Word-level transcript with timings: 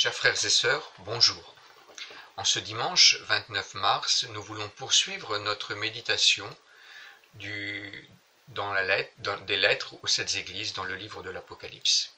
Chers 0.00 0.14
frères 0.14 0.44
et 0.44 0.48
sœurs, 0.48 0.92
bonjour. 1.00 1.56
En 2.36 2.44
ce 2.44 2.60
dimanche 2.60 3.16
29 3.22 3.74
mars, 3.74 4.26
nous 4.28 4.40
voulons 4.40 4.68
poursuivre 4.68 5.38
notre 5.38 5.74
méditation 5.74 6.48
des 7.34 7.96
lettres 9.56 9.94
aux 10.00 10.06
sept 10.06 10.36
églises 10.36 10.72
dans 10.74 10.84
le 10.84 10.94
livre 10.94 11.24
de 11.24 11.30
l'Apocalypse. 11.30 12.12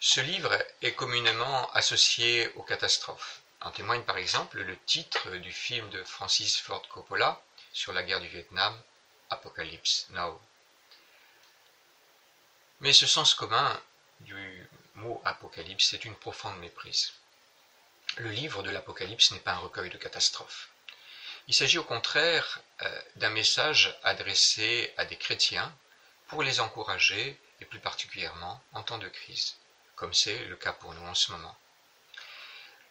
Ce 0.00 0.20
livre 0.20 0.54
est 0.82 0.92
communément 0.92 1.72
associé 1.72 2.52
aux 2.56 2.62
catastrophes. 2.62 3.40
En 3.62 3.70
témoigne 3.70 4.02
par 4.02 4.18
exemple 4.18 4.60
le 4.60 4.76
titre 4.80 5.30
du 5.36 5.50
film 5.50 5.88
de 5.88 6.04
Francis 6.04 6.60
Ford 6.60 6.86
Coppola 6.88 7.42
sur 7.72 7.94
la 7.94 8.02
guerre 8.02 8.20
du 8.20 8.28
Vietnam, 8.28 8.78
Apocalypse 9.30 10.08
Now. 10.10 10.38
Mais 12.80 12.92
ce 12.92 13.06
sens 13.06 13.32
commun 13.32 13.80
du 14.20 14.68
mot 14.94 15.20
Apocalypse 15.24 15.94
est 15.94 16.04
une 16.04 16.16
profonde 16.16 16.58
méprise. 16.58 17.12
Le 18.16 18.30
livre 18.30 18.62
de 18.62 18.70
l'Apocalypse 18.70 19.30
n'est 19.30 19.40
pas 19.40 19.52
un 19.52 19.58
recueil 19.58 19.90
de 19.90 19.96
catastrophes. 19.96 20.68
Il 21.48 21.54
s'agit 21.54 21.78
au 21.78 21.84
contraire 21.84 22.60
euh, 22.82 23.02
d'un 23.16 23.30
message 23.30 23.98
adressé 24.04 24.92
à 24.96 25.04
des 25.04 25.16
chrétiens 25.16 25.74
pour 26.28 26.42
les 26.42 26.60
encourager, 26.60 27.38
et 27.60 27.64
plus 27.64 27.80
particulièrement 27.80 28.62
en 28.72 28.82
temps 28.82 28.98
de 28.98 29.08
crise, 29.08 29.56
comme 29.96 30.14
c'est 30.14 30.44
le 30.46 30.56
cas 30.56 30.72
pour 30.72 30.94
nous 30.94 31.06
en 31.06 31.14
ce 31.14 31.32
moment. 31.32 31.56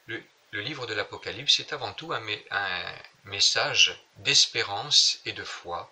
Le, 0.07 0.23
livre 0.53 0.85
de 0.85 0.93
l'Apocalypse 0.93 1.59
est 1.59 1.71
avant 1.71 1.93
tout 1.93 2.13
un, 2.13 2.21
un 2.51 2.95
message 3.23 3.97
d'espérance 4.17 5.19
et 5.25 5.31
de 5.31 5.43
foi 5.43 5.91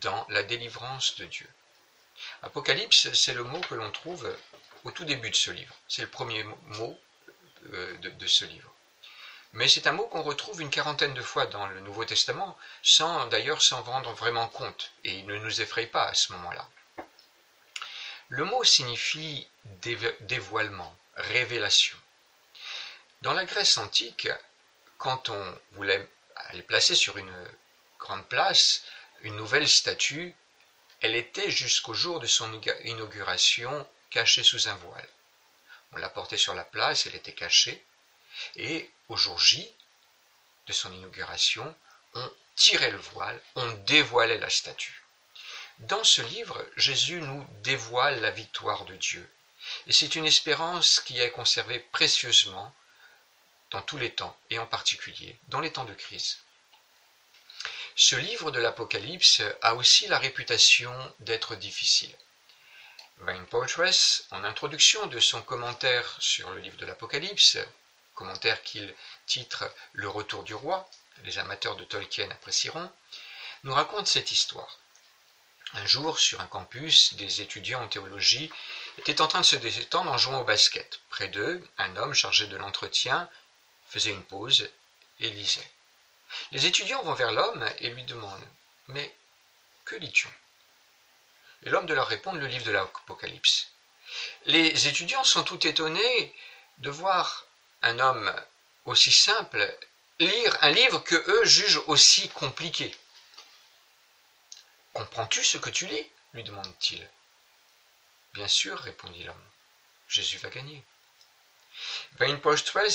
dans 0.00 0.26
la 0.28 0.42
délivrance 0.42 1.16
de 1.16 1.24
Dieu. 1.26 1.48
Apocalypse, 2.42 3.12
c'est 3.12 3.34
le 3.34 3.44
mot 3.44 3.60
que 3.60 3.74
l'on 3.74 3.90
trouve 3.90 4.36
au 4.84 4.90
tout 4.90 5.04
début 5.04 5.30
de 5.30 5.36
ce 5.36 5.50
livre. 5.50 5.74
C'est 5.88 6.02
le 6.02 6.08
premier 6.08 6.44
mot 6.44 6.98
euh, 7.72 7.96
de, 7.98 8.26
ce 8.26 8.44
livre. 8.44 8.72
Mais 9.52 9.68
c'est 9.68 9.86
un 9.86 9.92
mot 9.92 10.06
qu'on 10.06 10.22
retrouve 10.22 10.60
une 10.60 10.70
quarantaine 10.70 11.14
de 11.14 11.22
fois 11.22 11.46
dans 11.46 11.66
le 11.66 11.80
Nouveau 11.80 12.04
Testament, 12.04 12.56
sans 12.82 13.26
d'ailleurs 13.26 13.62
s'en 13.62 13.82
rendre 13.82 14.12
vraiment 14.12 14.48
compte, 14.48 14.92
et 15.04 15.12
il 15.12 15.26
ne 15.26 15.38
nous 15.38 15.60
effraie 15.60 15.86
pas 15.86 16.06
à 16.06 16.14
ce 16.14 16.32
moment-là. 16.32 16.68
Le 18.28 18.44
mot 18.44 18.64
signifie 18.64 19.46
dévoilement, 20.20 20.96
révélation. 21.16 21.98
Dans 23.20 23.34
la 23.34 23.44
Grèce 23.44 23.76
antique, 23.76 24.28
quand 24.96 25.28
on 25.28 25.58
voulait 25.72 26.08
aller 26.36 26.62
placer 26.62 26.94
sur 26.94 27.18
une 27.18 27.32
grande 27.98 28.26
place 28.26 28.84
une 29.22 29.36
nouvelle 29.36 29.68
statue, 29.68 30.34
elle 31.00 31.14
était 31.14 31.50
jusqu'au 31.50 31.94
jour 31.94 32.20
de 32.20 32.26
son 32.26 32.60
inauguration 32.84 33.86
cachée 34.12 34.44
sous 34.44 34.68
un 34.68 34.74
voile. 34.74 35.08
On 35.92 35.96
la 35.96 36.08
portait 36.08 36.36
sur 36.36 36.54
la 36.54 36.64
place, 36.64 37.06
elle 37.06 37.14
était 37.14 37.34
cachée, 37.34 37.84
et 38.56 38.90
au 39.08 39.16
jour 39.16 39.38
J 39.38 39.70
de 40.66 40.72
son 40.72 40.92
inauguration, 40.92 41.74
on 42.14 42.32
tirait 42.54 42.90
le 42.90 42.98
voile, 42.98 43.40
on 43.56 43.72
dévoilait 43.86 44.38
la 44.38 44.50
statue. 44.50 45.02
Dans 45.80 46.04
ce 46.04 46.22
livre, 46.22 46.64
Jésus 46.76 47.20
nous 47.20 47.44
dévoile 47.62 48.20
la 48.20 48.30
victoire 48.30 48.84
de 48.84 48.94
Dieu, 48.96 49.28
et 49.86 49.92
c'est 49.92 50.14
une 50.14 50.26
espérance 50.26 51.00
qui 51.00 51.20
est 51.20 51.30
conservée 51.30 51.80
précieusement 51.80 52.74
dans 53.70 53.82
tous 53.82 53.98
les 53.98 54.14
temps, 54.14 54.36
et 54.50 54.58
en 54.58 54.66
particulier 54.66 55.36
dans 55.48 55.60
les 55.60 55.72
temps 55.72 55.84
de 55.84 55.94
crise. 55.94 56.38
Ce 57.96 58.16
livre 58.16 58.50
de 58.50 58.60
l'Apocalypse 58.60 59.42
a 59.60 59.74
aussi 59.74 60.06
la 60.08 60.18
réputation 60.18 60.92
d'être 61.20 61.56
difficile. 61.56 62.14
Wayne 63.24 63.46
Portress, 63.46 64.24
en 64.32 64.42
introduction 64.42 65.06
de 65.06 65.20
son 65.20 65.42
commentaire 65.42 66.16
sur 66.18 66.50
le 66.50 66.58
livre 66.58 66.76
de 66.76 66.86
l'Apocalypse, 66.86 67.56
commentaire 68.16 68.60
qu'il 68.64 68.92
titre 69.26 69.72
Le 69.92 70.08
retour 70.08 70.42
du 70.42 70.54
roi, 70.54 70.90
les 71.22 71.38
amateurs 71.38 71.76
de 71.76 71.84
Tolkien 71.84 72.28
apprécieront, 72.32 72.90
nous 73.62 73.74
raconte 73.74 74.08
cette 74.08 74.32
histoire. 74.32 74.76
Un 75.74 75.86
jour, 75.86 76.18
sur 76.18 76.40
un 76.40 76.48
campus, 76.48 77.14
des 77.14 77.40
étudiants 77.40 77.84
en 77.84 77.88
théologie 77.88 78.50
étaient 78.98 79.20
en 79.20 79.28
train 79.28 79.42
de 79.42 79.46
se 79.46 79.56
détendre 79.56 80.10
en 80.10 80.18
jouant 80.18 80.40
au 80.40 80.44
basket. 80.44 81.00
Près 81.08 81.28
d'eux, 81.28 81.64
un 81.78 81.96
homme 81.96 82.14
chargé 82.14 82.48
de 82.48 82.56
l'entretien 82.56 83.30
faisait 83.86 84.10
une 84.10 84.24
pause 84.24 84.68
et 85.20 85.30
lisait. 85.30 85.70
Les 86.50 86.66
étudiants 86.66 87.04
vont 87.04 87.14
vers 87.14 87.30
l'homme 87.30 87.64
et 87.78 87.90
lui 87.90 88.02
demandent 88.02 88.48
Mais 88.88 89.14
que 89.84 89.94
lis-tu? 89.94 90.26
L'homme 91.62 91.86
de 91.86 91.94
leur 91.94 92.08
répondre 92.08 92.38
le 92.38 92.46
livre 92.46 92.64
de 92.64 92.72
l'Apocalypse. 92.72 93.68
Les 94.46 94.88
étudiants 94.88 95.24
sont 95.24 95.42
tout 95.42 95.66
étonnés 95.66 96.34
de 96.78 96.90
voir 96.90 97.46
un 97.82 97.98
homme 97.98 98.32
aussi 98.84 99.12
simple 99.12 99.76
lire 100.18 100.56
un 100.60 100.70
livre 100.70 100.98
que 100.98 101.14
eux 101.14 101.44
jugent 101.44 101.82
aussi 101.86 102.28
compliqué. 102.30 102.94
Comprends-tu 104.92 105.42
ce 105.42 105.58
que 105.58 105.70
tu 105.70 105.86
lis? 105.86 106.10
lui 106.34 106.44
demande-t-il. 106.44 107.06
Bien 108.34 108.48
sûr, 108.48 108.78
répondit 108.78 109.24
l'homme. 109.24 109.44
Jésus 110.08 110.38
va 110.38 110.48
gagner. 110.48 110.82
Wayne 112.20 112.40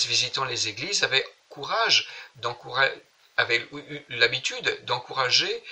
visitant 0.06 0.46
les 0.46 0.68
églises, 0.68 1.04
avait 1.04 1.28
courage 1.50 2.08
d'encourager 2.36 3.02
avait 3.38 3.68
l'habitude 4.10 4.84
d'encourager 4.86 5.64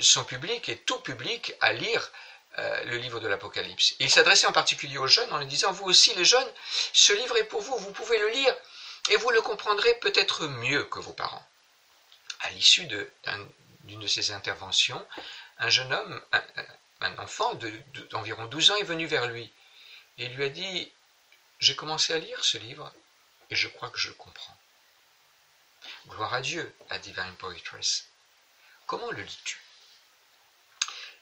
son 0.00 0.24
public 0.24 0.68
et 0.68 0.78
tout 0.78 0.98
public 1.00 1.54
à 1.60 1.72
lire 1.72 2.10
euh, 2.58 2.84
le 2.84 2.96
livre 2.96 3.20
de 3.20 3.28
l'Apocalypse. 3.28 3.94
Il 4.00 4.10
s'adressait 4.10 4.48
en 4.48 4.52
particulier 4.52 4.98
aux 4.98 5.06
jeunes 5.06 5.32
en 5.32 5.38
leur 5.38 5.46
disant, 5.46 5.70
vous 5.70 5.84
aussi 5.84 6.12
les 6.14 6.24
jeunes, 6.24 6.52
ce 6.92 7.12
livre 7.12 7.36
est 7.36 7.44
pour 7.44 7.60
vous, 7.60 7.76
vous 7.78 7.92
pouvez 7.92 8.18
le 8.18 8.28
lire 8.28 8.54
et 9.08 9.16
vous 9.16 9.30
le 9.30 9.40
comprendrez 9.40 9.94
peut-être 10.00 10.48
mieux 10.48 10.82
que 10.84 10.98
vos 10.98 11.12
parents. 11.12 11.46
À 12.40 12.50
l'issue 12.50 12.86
d'une 12.86 14.00
de, 14.00 14.06
ces 14.08 14.32
interventions, 14.32 15.06
un 15.58 15.70
jeune 15.70 15.92
homme, 15.92 16.22
un, 17.00 17.18
enfant 17.18 17.54
d'environ 18.10 18.46
12 18.46 18.72
ans 18.72 18.76
est 18.76 18.84
venu 18.84 19.06
vers 19.06 19.28
lui 19.28 19.52
et 20.18 20.26
lui 20.28 20.44
a 20.44 20.48
dit, 20.48 20.90
j'ai 21.60 21.76
commencé 21.76 22.12
à 22.14 22.18
lire 22.18 22.44
ce 22.44 22.58
livre 22.58 22.92
et 23.50 23.54
je 23.54 23.68
crois 23.68 23.90
que 23.90 23.98
je 23.98 24.08
le 24.08 24.14
comprends. 24.14 24.56
Gloire 26.08 26.34
à 26.34 26.40
Dieu, 26.40 26.74
a 26.90 26.98
Divine 26.98 27.36
Poetress. 27.38 28.08
Comment 28.86 29.10
le 29.12 29.22
lis-tu? 29.22 29.60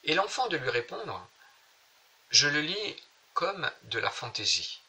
Et 0.05 0.15
l'enfant 0.15 0.49
de 0.49 0.57
lui 0.57 0.71
répondre 0.71 1.29
Je 2.31 2.49
le 2.49 2.61
lis 2.61 2.97
comme 3.35 3.71
de 3.85 3.99
la 3.99 4.11
fantaisie, 4.11 4.81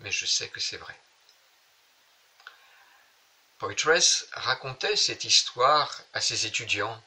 mais 0.00 0.10
je 0.10 0.26
sais 0.26 0.48
que 0.48 0.60
c'est 0.60 0.76
vrai. 0.76 0.98
Poetress 3.58 4.28
racontait 4.32 4.96
cette 4.96 5.24
histoire 5.24 6.02
à 6.14 6.20
ses 6.20 6.46
étudiants 6.46 7.02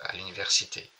à 0.00 0.14
l'université. 0.16 0.90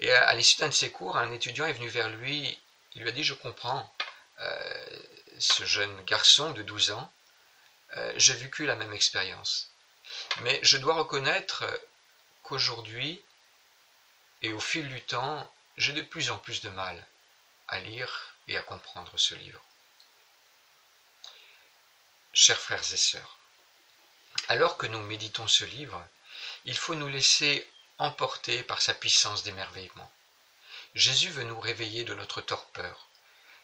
Et 0.00 0.10
à, 0.10 0.32
l'issue 0.34 0.58
d'un 0.58 0.68
de 0.68 0.74
ses 0.74 0.90
cours, 0.90 1.16
un 1.16 1.30
étudiant 1.32 1.66
est 1.66 1.74
venu 1.74 1.88
vers 1.88 2.08
lui, 2.08 2.58
il 2.94 3.02
lui 3.02 3.08
a 3.08 3.12
dit 3.12 3.22
Je 3.22 3.34
comprends, 3.34 3.94
euh, 4.40 4.98
ce 5.38 5.64
jeune 5.64 6.04
garçon 6.04 6.50
de 6.52 6.62
12 6.62 6.92
ans 6.92 7.12
euh, 7.96 8.12
j'ai 8.16 8.34
vécu 8.34 8.66
la 8.66 8.74
même 8.74 8.92
expérience. 8.92 9.70
Mais 10.40 10.58
je 10.62 10.78
dois 10.78 10.94
reconnaître 10.94 11.64
qu'aujourd'hui, 12.42 13.22
et 14.44 14.52
au 14.52 14.60
fil 14.60 14.86
du 14.88 15.00
temps, 15.00 15.50
j'ai 15.78 15.94
de 15.94 16.02
plus 16.02 16.30
en 16.30 16.36
plus 16.36 16.60
de 16.60 16.68
mal 16.68 17.06
à 17.66 17.80
lire 17.80 18.34
et 18.46 18.58
à 18.58 18.62
comprendre 18.62 19.16
ce 19.16 19.34
livre. 19.34 19.62
Chers 22.34 22.60
frères 22.60 22.92
et 22.92 22.98
sœurs, 22.98 23.38
alors 24.48 24.76
que 24.76 24.86
nous 24.86 25.00
méditons 25.00 25.48
ce 25.48 25.64
livre, 25.64 26.06
il 26.66 26.76
faut 26.76 26.94
nous 26.94 27.08
laisser 27.08 27.66
emporter 27.96 28.62
par 28.62 28.82
sa 28.82 28.92
puissance 28.92 29.44
d'émerveillement. 29.44 30.12
Jésus 30.94 31.30
veut 31.30 31.44
nous 31.44 31.58
réveiller 31.58 32.04
de 32.04 32.12
notre 32.12 32.42
torpeur. 32.42 33.08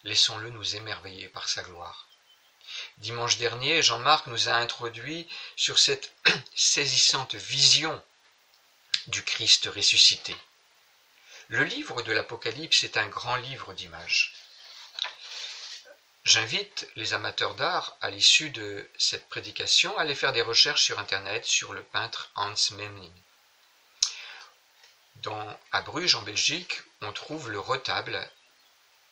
Laissons-le 0.04 0.48
nous 0.48 0.76
émerveiller 0.76 1.28
par 1.28 1.46
sa 1.50 1.62
gloire. 1.62 2.08
Dimanche 2.96 3.36
dernier, 3.36 3.82
Jean-Marc 3.82 4.28
nous 4.28 4.48
a 4.48 4.54
introduit 4.54 5.28
sur 5.56 5.78
cette 5.78 6.14
saisissante 6.54 7.34
vision 7.34 8.02
du 9.08 9.22
Christ 9.22 9.66
ressuscité. 9.66 10.34
Le 11.50 11.64
livre 11.64 12.00
de 12.02 12.12
l'Apocalypse 12.12 12.84
est 12.84 12.96
un 12.96 13.08
grand 13.08 13.34
livre 13.34 13.72
d'images. 13.72 14.34
J'invite 16.22 16.88
les 16.94 17.12
amateurs 17.12 17.56
d'art, 17.56 17.96
à 18.00 18.08
l'issue 18.08 18.50
de 18.50 18.88
cette 18.96 19.28
prédication, 19.28 19.98
à 19.98 20.02
aller 20.02 20.14
faire 20.14 20.32
des 20.32 20.42
recherches 20.42 20.84
sur 20.84 21.00
Internet 21.00 21.44
sur 21.44 21.72
le 21.72 21.82
peintre 21.82 22.30
Hans 22.36 22.54
Memling. 22.70 23.12
À 25.72 25.82
Bruges, 25.82 26.14
en 26.14 26.22
Belgique, 26.22 26.82
on 27.00 27.12
trouve 27.12 27.50
le 27.50 27.58
retable 27.58 28.30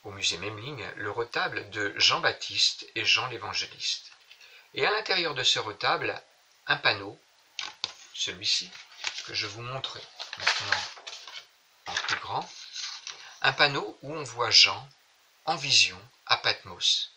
au 0.05 0.13
musée 0.13 0.39
Memling 0.39 0.87
le 0.95 1.11
retable 1.11 1.69
de 1.71 1.93
Jean-Baptiste 1.97 2.87
et 2.95 3.05
Jean 3.05 3.27
l'Évangéliste. 3.27 4.13
Et 4.75 4.87
à 4.87 4.93
l'intérieur 4.93 5.35
de 5.35 5.43
ce 5.43 5.59
retable, 5.59 6.23
un 6.69 6.77
panneau, 6.77 7.19
celui-ci, 8.15 8.71
que 9.27 9.35
je 9.35 9.49
vous 9.49 9.63
montre 9.63 9.99
maintenant 10.39 10.98
plus 12.07 12.17
grand, 12.17 12.49
un 13.43 13.53
panneau 13.53 13.99
où 14.03 14.15
on 14.15 14.23
voit 14.25 14.51
Jean 14.51 14.89
en 15.45 15.57
vision 15.57 16.01
à 16.27 16.37
Patmos. 16.37 17.13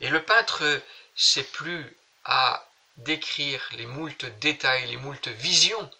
Et 0.00 0.08
le 0.08 0.24
peintre 0.24 0.82
sait 1.14 1.44
plus 1.44 1.96
à 2.24 2.66
décrire 2.98 3.62
les 3.72 3.86
moultes 3.86 4.26
détails, 4.40 4.86
les 4.86 4.96
moultes 4.96 5.28
visions 5.28 5.90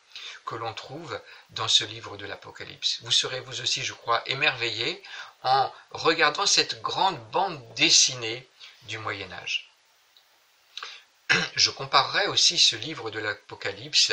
que 0.45 0.55
l'on 0.55 0.75
trouve 0.75 1.21
dans 1.51 1.69
ce 1.69 1.85
livre 1.85 2.17
de 2.17 2.27
l'Apocalypse. 2.27 2.99
Vous 3.03 3.13
serez 3.13 3.41
vous 3.41 3.61
aussi, 3.61 3.83
je 3.85 3.93
crois, 3.93 4.23
émerveillé 4.27 5.03
en 5.43 5.73
regardant 5.93 6.47
cette 6.47 6.83
grande 6.83 7.19
bande 7.31 7.75
dessinée 7.75 8.49
du 8.83 8.99
Moyen 8.99 9.31
Âge. 9.33 9.71
Je 11.55 11.71
comparerai 11.71 12.27
aussi 12.27 12.59
ce 12.59 12.77
livre 12.77 13.11
de 13.11 13.21
l'Apocalypse 13.21 14.13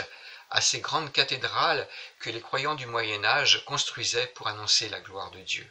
à 0.50 0.62
ces 0.62 0.80
grandes 0.80 1.12
cathédrales 1.12 1.88
que 2.20 2.30
les 2.30 2.42
croyants 2.42 2.76
du 2.76 2.86
Moyen 2.86 3.24
Âge 3.26 3.64
construisaient 3.66 4.28
pour 4.28 4.48
annoncer 4.48 4.90
la 4.90 5.00
gloire 5.00 5.32
de 5.32 5.40
Dieu. 5.40 5.70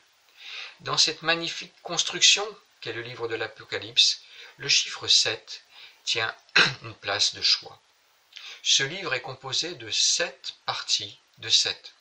Dans 0.81 0.99
cette 0.99 1.23
magnifique 1.23 1.75
construction 1.82 2.46
qu'est 2.81 2.93
le 2.93 3.02
livre 3.02 3.28
de 3.28 3.34
l'Apocalypse, 3.34 4.20
le 4.58 4.69
chiffre 4.69 5.06
7 5.06 5.64
tient 6.05 6.34
une 6.82 6.94
place 6.94 7.34
de 7.34 7.43
choix. 7.43 7.81
Ce 8.62 8.82
livre 8.82 9.14
est 9.14 9.20
composé 9.20 9.75
de 9.75 9.90
sept 9.90 10.55
parties 10.67 11.19
de 11.38 11.49
sept, 11.49 11.94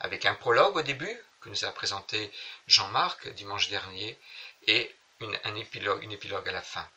avec 0.00 0.24
un 0.26 0.34
prologue 0.34 0.76
au 0.76 0.82
début, 0.82 1.22
que 1.40 1.48
nous 1.48 1.64
a 1.64 1.72
présenté 1.72 2.32
Jean-Marc 2.66 3.28
dimanche 3.28 3.68
dernier, 3.68 4.18
et 4.66 4.94
une, 5.20 5.38
un 5.44 5.54
épilogue, 5.54 6.10
épilogue 6.12 6.48
à 6.48 6.52
la 6.52 6.62
fin. 6.62 6.88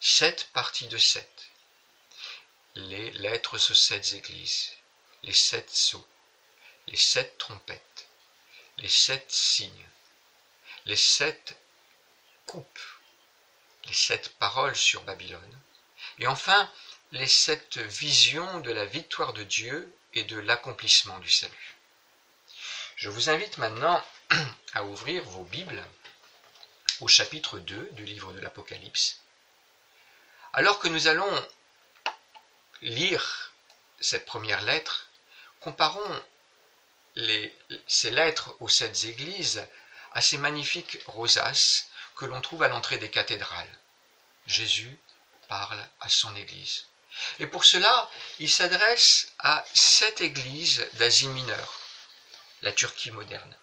Sept 0.00 0.50
parties 0.52 0.88
de 0.88 0.98
sept. 0.98 1.51
Les 2.74 3.10
lettres 3.10 3.70
aux 3.70 3.74
sept 3.74 4.14
églises, 4.14 4.70
les 5.22 5.34
sept 5.34 5.68
sceaux, 5.68 6.06
les 6.86 6.96
sept 6.96 7.36
trompettes, 7.36 8.08
les 8.78 8.88
sept 8.88 9.30
signes, 9.30 9.88
les 10.86 10.96
sept 10.96 11.54
coupes, 12.46 12.80
les 13.84 13.92
sept 13.92 14.30
paroles 14.38 14.74
sur 14.74 15.02
Babylone, 15.02 15.60
et 16.18 16.26
enfin 16.26 16.72
les 17.10 17.28
sept 17.28 17.76
visions 17.76 18.60
de 18.60 18.72
la 18.72 18.86
victoire 18.86 19.34
de 19.34 19.42
Dieu 19.42 19.94
et 20.14 20.24
de 20.24 20.38
l'accomplissement 20.38 21.18
du 21.18 21.30
salut. 21.30 21.76
Je 22.96 23.10
vous 23.10 23.28
invite 23.28 23.58
maintenant 23.58 24.02
à 24.72 24.84
ouvrir 24.84 25.24
vos 25.24 25.44
Bibles 25.44 25.84
au 27.00 27.08
chapitre 27.08 27.58
2 27.58 27.90
du 27.92 28.06
livre 28.06 28.32
de 28.32 28.40
l'Apocalypse. 28.40 29.20
Alors 30.54 30.78
que 30.78 30.88
nous 30.88 31.06
allons 31.06 31.48
lire 32.82 33.52
cette 34.00 34.26
première 34.26 34.62
lettre, 34.62 35.08
comparons 35.60 36.22
ces 37.86 38.10
lettres 38.10 38.54
aux 38.60 38.68
sept 38.68 39.04
églises 39.04 39.66
à 40.12 40.20
ces 40.20 40.38
magnifiques 40.38 40.98
rosaces 41.06 41.88
que 42.16 42.24
l'on 42.26 42.40
trouve 42.40 42.62
à 42.62 42.68
l'entrée 42.68 42.98
des 42.98 43.10
cathédrales. 43.10 43.78
Jésus 44.46 44.98
parle 45.48 45.82
à 46.00 46.08
son 46.08 46.34
Église. 46.36 46.86
Et 47.38 47.46
pour 47.46 47.64
cela, 47.64 48.10
il 48.38 48.50
s'adresse 48.50 49.32
à 49.38 49.64
sept 49.74 50.20
églises 50.20 50.86
d'Asie 50.94 51.28
mineure, 51.28 51.80
la 52.62 52.72
Turquie 52.72 53.10
moderne. 53.10 53.56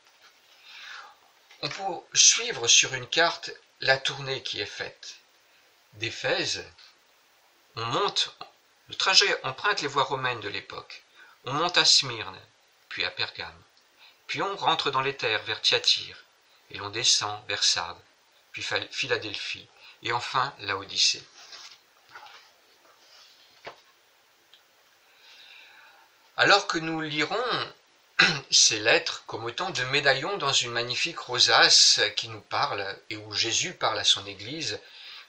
On 1.62 1.70
peut 1.70 2.04
suivre 2.14 2.68
sur 2.68 2.94
une 2.94 3.08
carte 3.08 3.52
la 3.82 3.98
tournée 3.98 4.44
qui 4.44 4.62
est 4.62 4.66
faite. 4.66 5.16
D'Éphèse, 5.94 6.64
on 7.76 7.86
monte, 7.86 8.36
le 8.90 8.96
trajet 8.96 9.40
emprunte 9.44 9.82
les 9.82 9.88
voies 9.88 10.04
romaines 10.04 10.40
de 10.42 10.50
l'époque. 10.50 11.04
On 11.46 11.54
monte 11.54 11.78
à 11.78 11.86
Smyrne, 11.86 12.40
puis 12.90 13.06
à 13.06 13.12
Pergame. 13.12 13.64
Puis 14.26 14.42
on 14.42 14.56
rentre 14.56 14.90
dans 14.90 15.02
les 15.02 15.16
terres 15.16 15.44
vers 15.44 15.62
Thyatire, 15.62 16.18
et 16.72 16.78
l'on 16.80 16.90
descend 16.90 17.40
vers 17.48 17.64
Sardes, 17.64 18.02
puis 18.52 18.66
Philadelphie, 18.92 19.68
et 20.02 20.12
enfin 20.12 20.54
la 20.60 20.76
Odyssée. 20.76 21.24
Alors 26.36 26.68
que 26.68 26.80
nous 26.80 27.02
lirons 27.02 27.74
ces 28.52 28.80
lettres 28.80 29.24
comme 29.28 29.46
autant 29.46 29.70
de 29.70 29.84
médaillons 29.84 30.38
dans 30.38 30.54
une 30.54 30.72
magnifique 30.72 31.20
rosace 31.20 32.00
qui 32.16 32.28
nous 32.28 32.42
parle 32.42 32.98
et 33.10 33.18
où 33.18 33.34
Jésus 33.34 33.74
parle 33.74 34.00
à 34.00 34.04
son 34.04 34.26
Église, 34.26 34.80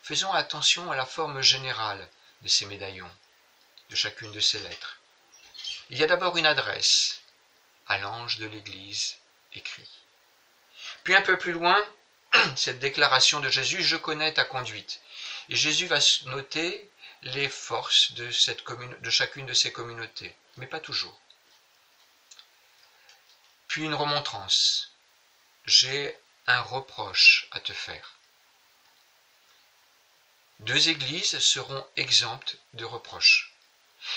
faisons 0.03 0.33
attention 0.33 0.91
à 0.91 0.97
la 0.97 1.05
forme 1.05 1.43
générale 1.43 2.09
de 2.43 2.49
ces 2.49 2.65
médaillons, 2.65 3.11
de 3.91 3.97
chacune 3.97 4.33
de 4.33 4.41
ces 4.41 4.59
lettres. 4.61 4.99
Il 5.91 5.99
y 5.99 6.05
a 6.05 6.07
d'abord 6.07 6.37
une 6.37 6.47
adresse 6.47 7.21
à 7.87 7.99
l'ange 7.99 8.39
de 8.39 8.47
l'Église 8.47 9.17
écrit. 9.53 9.89
Puis 11.03 11.15
un 11.15 11.23
peu 11.23 11.37
plus 11.37 11.53
loin, 11.53 11.85
cette 12.57 12.79
déclaration 12.79 13.41
de 13.41 13.49
Jésus, 13.49 13.83
je 13.83 13.97
connais 13.97 14.33
ta 14.33 14.45
conduite. 14.45 15.01
Et 15.49 15.57
Jésus 15.57 15.87
va 15.87 15.99
noter 16.27 16.89
les 17.23 17.49
forces 17.49 18.13
de, 18.13 18.27
de 19.01 19.11
chacune 19.11 19.47
de 19.47 19.55
ces 19.55 19.73
communautés, 19.73 20.35
mais 20.57 20.67
pas 20.67 20.81
toujours. 20.81 21.19
Puis 23.67 23.83
une 23.83 23.95
remontrance. 23.95 24.93
J'ai 25.67 26.17
un 26.47 26.61
reproche 26.61 27.49
à 27.51 27.61
te 27.61 27.73
faire. 27.73 28.15
Deux 30.61 30.89
églises 30.89 31.39
seront 31.39 31.87
exemptes 31.97 32.57
de 32.75 32.85
reproches. 32.85 33.50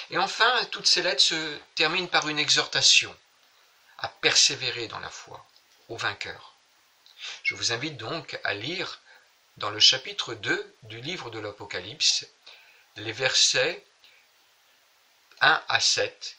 Et 0.09 0.17
enfin, 0.17 0.65
toutes 0.71 0.87
ces 0.87 1.01
lettres 1.01 1.23
se 1.23 1.59
terminent 1.75 2.07
par 2.07 2.27
une 2.29 2.39
exhortation 2.39 3.15
à 3.97 4.07
persévérer 4.07 4.87
dans 4.87 4.99
la 4.99 5.09
foi, 5.09 5.45
au 5.89 5.97
vainqueur. 5.97 6.53
Je 7.43 7.55
vous 7.55 7.71
invite 7.71 7.97
donc 7.97 8.39
à 8.43 8.53
lire 8.53 9.01
dans 9.57 9.69
le 9.69 9.79
chapitre 9.79 10.33
2 10.33 10.75
du 10.83 10.99
livre 11.01 11.29
de 11.29 11.39
l'Apocalypse 11.39 12.25
les 12.97 13.11
versets 13.11 13.85
1 15.41 15.63
à 15.67 15.79
7. 15.79 16.37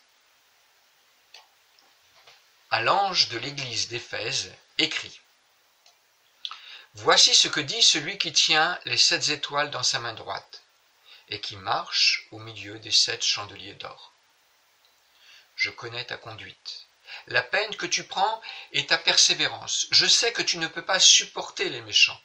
À 2.71 2.81
l'ange 2.83 3.29
de 3.29 3.39
l'église 3.39 3.89
d'Éphèse, 3.89 4.53
écrit 4.79 5.21
Voici 6.95 7.35
ce 7.35 7.49
que 7.49 7.61
dit 7.61 7.83
celui 7.83 8.19
qui 8.19 8.33
tient 8.33 8.79
les 8.85 8.99
sept 8.99 9.29
étoiles 9.29 9.71
dans 9.71 9.83
sa 9.83 9.99
main 9.99 10.13
droite 10.13 10.64
et 11.35 11.41
qui 11.41 11.57
marche 11.57 12.29
au 12.31 12.39
milieu 12.39 12.79
des 12.79 12.93
sept 12.93 13.25
chandeliers 13.25 13.75
d'or. 13.75 14.13
Je 15.57 15.71
connais 15.71 16.05
ta 16.05 16.17
conduite, 16.17 16.87
la 17.27 17.43
peine 17.43 17.75
que 17.75 17.87
tu 17.87 18.05
prends 18.05 18.41
et 18.71 18.87
ta 18.87 18.99
persévérance. 18.99 19.89
Je 19.91 20.07
sais 20.07 20.33
que 20.33 20.43
tu 20.43 20.59
ne 20.59 20.69
peux 20.69 20.85
pas 20.85 21.01
supporter 21.01 21.69
les 21.71 21.83
méchants. 21.83 22.21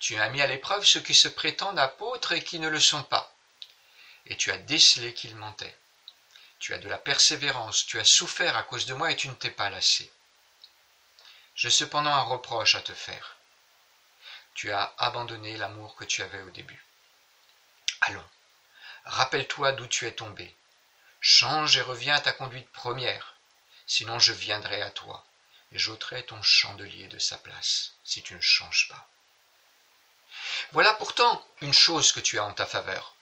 Tu 0.00 0.18
as 0.18 0.28
mis 0.30 0.42
à 0.42 0.48
l'épreuve 0.48 0.84
ceux 0.84 1.00
qui 1.00 1.14
se 1.14 1.28
prétendent 1.28 1.78
apôtres 1.78 2.32
et 2.32 2.42
qui 2.42 2.58
ne 2.58 2.68
le 2.68 2.80
sont 2.80 3.04
pas. 3.04 3.32
Et 4.26 4.36
tu 4.36 4.50
as 4.50 4.58
décelé 4.58 5.14
qu'ils 5.14 5.36
mentaient. 5.36 5.78
Tu 6.58 6.74
as 6.74 6.78
de 6.78 6.88
la 6.88 6.98
persévérance, 6.98 7.86
tu 7.86 8.00
as 8.00 8.04
souffert 8.04 8.56
à 8.56 8.64
cause 8.64 8.86
de 8.86 8.94
moi 8.94 9.12
et 9.12 9.16
tu 9.16 9.28
ne 9.28 9.34
t'es 9.34 9.50
pas 9.50 9.70
lassé. 9.70 10.10
J'ai 11.54 11.70
cependant 11.70 12.10
un 12.10 12.22
reproche 12.22 12.74
à 12.74 12.82
te 12.82 12.92
faire. 12.92 13.36
Tu 14.54 14.72
as 14.72 14.92
abandonné 14.98 15.56
l'amour 15.56 15.94
que 15.94 16.04
tu 16.04 16.22
avais 16.22 16.42
au 16.42 16.50
début. 16.50 16.84
Allons, 18.02 18.28
rappelle-toi 19.04 19.72
d'où 19.72 19.86
tu 19.86 20.06
es 20.06 20.12
tombé. 20.12 20.54
Change 21.20 21.76
et 21.76 21.82
reviens 21.82 22.14
à 22.14 22.20
ta 22.20 22.32
conduite 22.32 22.68
première 22.70 23.32
sinon 23.86 24.18
je 24.18 24.32
viendrai 24.32 24.80
à 24.80 24.90
toi, 24.90 25.24
et 25.72 25.78
j'ôterai 25.78 26.24
ton 26.24 26.40
chandelier 26.42 27.08
de 27.08 27.18
sa 27.18 27.36
place, 27.36 27.92
si 28.04 28.22
tu 28.22 28.34
ne 28.34 28.40
changes 28.40 28.88
pas. 28.88 29.06
Voilà 30.72 30.94
pourtant 30.94 31.46
une 31.60 31.74
chose 31.74 32.12
que 32.12 32.20
tu 32.20 32.38
as 32.38 32.44
en 32.44 32.54
ta 32.54 32.64
faveur. 32.64 33.14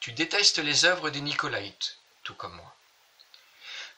Tu 0.00 0.10
détestes 0.12 0.58
les 0.58 0.84
œuvres 0.84 1.10
des 1.10 1.20
Nicolaïtes, 1.20 1.98
tout 2.24 2.34
comme 2.34 2.54
moi. 2.54 2.74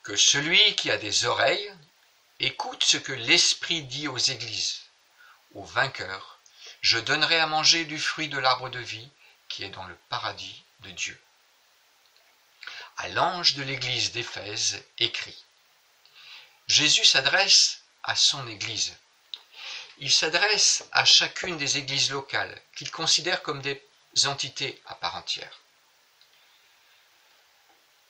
Que 0.02 0.16
celui 0.16 0.76
qui 0.76 0.90
a 0.90 0.98
des 0.98 1.24
oreilles 1.24 1.72
écoute 2.40 2.84
ce 2.84 2.96
que 2.98 3.12
l'Esprit 3.12 3.82
dit 3.84 4.08
aux 4.08 4.18
églises. 4.18 4.82
Au 5.54 5.64
vainqueur, 5.64 6.40
je 6.80 6.98
donnerai 6.98 7.38
à 7.38 7.46
manger 7.46 7.84
du 7.84 7.98
fruit 7.98 8.28
de 8.28 8.38
l'arbre 8.38 8.68
de 8.68 8.80
vie 8.80 9.08
qui 9.52 9.64
est 9.64 9.68
dans 9.68 9.84
le 9.84 9.96
paradis 10.08 10.64
de 10.80 10.90
Dieu. 10.92 11.20
À 12.96 13.08
l'ange 13.08 13.54
de 13.54 13.62
l'église 13.62 14.10
d'Éphèse 14.12 14.82
écrit 14.98 15.44
Jésus 16.66 17.04
s'adresse 17.04 17.82
à 18.02 18.16
son 18.16 18.48
Église. 18.48 18.96
Il 19.98 20.10
s'adresse 20.10 20.84
à 20.92 21.04
chacune 21.04 21.58
des 21.58 21.76
églises 21.76 22.10
locales 22.10 22.58
qu'il 22.74 22.90
considère 22.90 23.42
comme 23.42 23.60
des 23.60 23.78
entités 24.24 24.80
à 24.86 24.94
part 24.94 25.16
entière. 25.16 25.60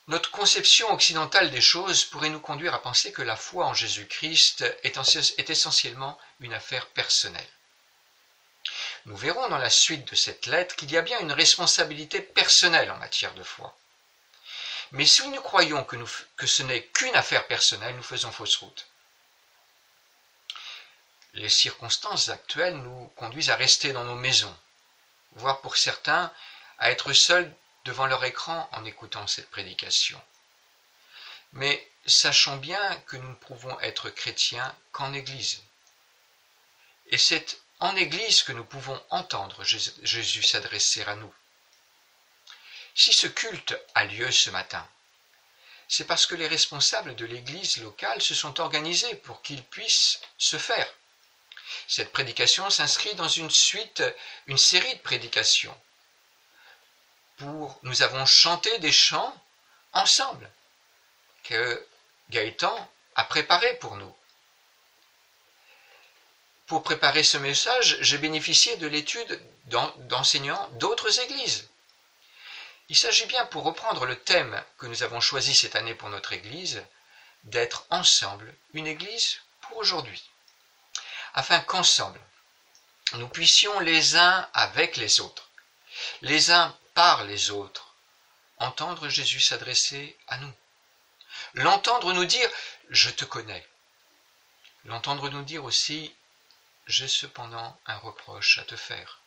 Notre 0.06 0.30
conception 0.30 0.92
occidentale 0.92 1.50
des 1.50 1.61
choses 1.61 2.04
pourrait 2.04 2.30
nous 2.30 2.40
conduire 2.40 2.75
à 2.75 2.82
penser 2.82 3.11
que 3.11 3.22
la 3.22 3.37
foi 3.37 3.66
en 3.66 3.75
Jésus-Christ 3.75 4.64
est 4.84 5.50
essentiellement 5.50 6.18
une 6.38 6.54
affaire 6.54 6.87
personnelle. 6.90 7.50
Nous 9.06 9.16
verrons 9.16 9.49
dans 9.49 9.59
la 9.59 9.71
suite 9.71 10.11
de 10.11 10.14
cette 10.14 10.47
lettre 10.47 10.76
qu'il 10.76 10.92
y 10.92 10.97
a 10.97 11.02
bien 11.02 11.18
une 11.21 11.32
responsabilité 11.32 12.21
personnelle 12.21 12.90
en 12.90 12.99
matière 12.99 13.35
de 13.35 13.42
foi. 13.42 13.76
Mais 14.92 15.06
si 15.06 15.26
nous 15.28 15.40
croyons 15.40 15.85
que, 15.85 16.47
ce 16.47 16.62
n'est 16.62 16.85
qu'une 16.85 17.16
affaire 17.16 17.47
personnelle, 17.47 17.97
nous 17.97 18.02
faisons 18.02 18.30
fausse 18.30 18.56
route. 18.56 18.87
Les 21.35 21.49
circonstances 21.49 22.28
actuelles 22.28 22.76
nous 22.76 23.09
conduisent 23.16 23.50
à 23.50 23.56
rester 23.56 23.92
dans 23.92 24.04
nos 24.04 24.14
maisons, 24.14 24.54
voire 25.32 25.62
pour 25.62 25.78
certains, 25.78 26.30
à 26.78 26.90
être 26.90 27.12
seuls 27.14 27.52
devant 27.87 28.06
leur 28.06 28.23
écran 28.25 28.68
en 28.73 28.85
écoutant 28.85 29.26
cette 29.26 29.50
prédication. 29.50 30.21
Mais 31.54 31.90
sachons 32.06 32.59
bien 32.59 32.97
que 33.06 33.16
nous 33.16 33.30
ne 33.30 33.35
pouvons 33.35 33.78
être 33.80 34.11
chrétiens 34.11 34.76
qu'en 34.92 35.12
Église. 35.14 35.62
Et 37.06 37.18
c'est 37.18 37.62
en 37.82 37.96
Église 37.96 38.44
que 38.44 38.52
nous 38.52 38.64
pouvons 38.64 39.02
entendre 39.10 39.64
Jésus 39.64 40.44
s'adresser 40.44 41.02
à 41.02 41.16
nous. 41.16 41.34
Si 42.94 43.12
ce 43.12 43.26
culte 43.26 43.76
a 43.96 44.04
lieu 44.04 44.30
ce 44.30 44.50
matin, 44.50 44.88
c'est 45.88 46.06
parce 46.06 46.26
que 46.26 46.36
les 46.36 46.46
responsables 46.46 47.16
de 47.16 47.24
l'Église 47.24 47.78
locale 47.78 48.22
se 48.22 48.36
sont 48.36 48.60
organisés 48.60 49.16
pour 49.16 49.42
qu'il 49.42 49.64
puisse 49.64 50.20
se 50.38 50.58
faire. 50.58 50.88
Cette 51.88 52.12
prédication 52.12 52.70
s'inscrit 52.70 53.16
dans 53.16 53.28
une 53.28 53.50
suite, 53.50 54.04
une 54.46 54.58
série 54.58 54.94
de 54.94 55.00
prédications. 55.00 55.76
Pour, 57.36 57.80
nous 57.82 58.02
avons 58.02 58.26
chanté 58.26 58.78
des 58.78 58.92
chants 58.92 59.36
ensemble 59.92 60.48
que 61.42 61.84
Gaëtan 62.30 62.90
a 63.16 63.24
préparés 63.24 63.74
pour 63.78 63.96
nous. 63.96 64.14
Pour 66.66 66.83
préparer 66.83 67.23
ce 67.23 67.37
message, 67.37 67.99
j'ai 68.00 68.19
bénéficié 68.19 68.76
de 68.76 68.87
l'étude 68.87 69.40
d'enseignants 70.09 70.69
d'autres 70.75 71.21
églises. 71.21 71.69
Il 72.88 72.97
s'agit 72.97 73.26
bien, 73.26 73.47
pour 73.47 73.64
reprendre 73.64 74.07
le 74.07 74.19
thème 74.19 74.62
que 74.78 74.87
nous 74.87 75.02
avons 75.02 75.21
choisi 75.21 75.54
cette 75.54 75.76
année 75.76 75.95
pour 75.95 76.09
notre 76.09 76.33
Église, 76.33 76.83
d'être 77.45 77.87
ensemble 77.90 78.54
une 78.75 78.87
Église 78.87 79.38
pour 79.62 79.78
aujourd'hui, 79.78 80.23
afin 81.35 81.61
qu'ensemble, 81.61 82.21
nous 83.14 83.28
puissions 83.28 83.81
les 83.81 84.16
uns 84.16 84.49
avec 84.54 84.97
les 84.97 85.21
autres, 85.21 85.49
les 86.21 86.50
uns 86.50 86.76
par 86.95 87.25
les 87.25 87.50
autres, 87.50 87.95
entendre 88.59 89.09
Jésus 89.09 89.40
s'adresser 89.40 90.16
à 90.28 90.37
nous, 90.38 90.52
l'entendre 91.54 92.12
nous 92.12 92.25
dire⁇ 92.25 92.49
Je 92.90 93.11
te 93.11 93.25
connais⁇ 93.25 93.61
l'entendre 94.85 95.28
nous 95.31 95.42
dire 95.42 95.64
aussi⁇ 95.64 96.09
J'ai 96.92 97.08
cependant 97.08 97.80
un 97.87 97.96
reproche 97.96 98.58
à 98.58 98.64
te 98.64 98.76
faire 98.76 99.20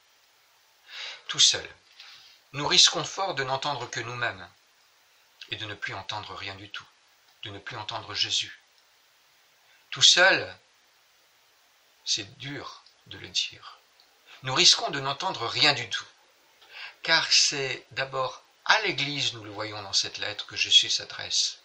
⁇Tout 1.27 1.39
seul, 1.39 1.67
nous 2.53 2.67
risquons 2.67 3.03
fort 3.03 3.33
de 3.33 3.43
n'entendre 3.43 3.89
que 3.89 4.01
nous-mêmes 4.01 4.47
et 5.49 5.55
de 5.55 5.65
ne 5.65 5.73
plus 5.73 5.95
entendre 5.95 6.35
rien 6.35 6.53
du 6.53 6.69
tout, 6.69 6.85
de 7.41 7.49
ne 7.49 7.57
plus 7.57 7.75
entendre 7.75 8.13
Jésus. 8.13 8.55
Tout 9.89 10.03
seul, 10.03 10.55
c'est 12.05 12.37
dur 12.37 12.83
de 13.07 13.17
le 13.17 13.29
dire. 13.29 13.79
Nous 14.43 14.53
risquons 14.53 14.91
de 14.91 14.99
n'entendre 14.99 15.47
rien 15.47 15.73
du 15.73 15.89
tout, 15.89 16.05
car 17.01 17.25
c'est 17.31 17.83
d'abord 17.89 18.43
à 18.65 18.79
l'Église, 18.81 19.33
nous 19.33 19.43
le 19.43 19.49
voyons 19.49 19.81
dans 19.81 19.93
cette 19.93 20.19
lettre, 20.19 20.45
que 20.45 20.55
Jésus 20.55 20.91
s'adresse. 20.91 21.57